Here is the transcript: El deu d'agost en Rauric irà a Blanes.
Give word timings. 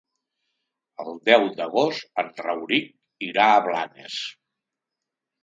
El 1.03 1.19
deu 1.29 1.45
d'agost 1.59 2.17
en 2.23 2.33
Rauric 2.41 2.89
irà 3.29 3.47
a 3.51 3.61
Blanes. 3.69 4.19